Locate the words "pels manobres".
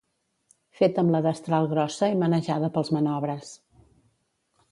2.77-3.53